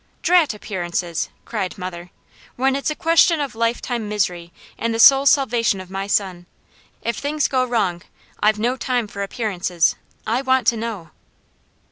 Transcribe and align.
"Drat 0.23 0.55
appearances!" 0.55 1.29
cried 1.45 1.77
mother. 1.77 2.09
"When 2.55 2.75
it's 2.75 2.89
a 2.89 2.95
question 2.95 3.39
of 3.39 3.53
lifetime 3.53 4.09
misery, 4.09 4.51
and 4.75 4.95
the 4.95 4.99
soul's 4.99 5.29
salvation 5.29 5.79
of 5.79 5.91
my 5.91 6.07
son, 6.07 6.47
if 7.03 7.17
things 7.17 7.47
go 7.47 7.63
wrong, 7.63 8.01
I've 8.39 8.57
no 8.57 8.75
time 8.77 9.07
for 9.07 9.21
appearances. 9.21 9.95
I 10.25 10.41
want 10.41 10.65
to 10.69 10.75
know!" 10.77 11.11